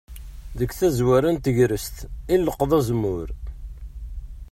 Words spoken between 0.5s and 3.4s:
Deg tazwara n tegrest i nleqqeḍ azemmur.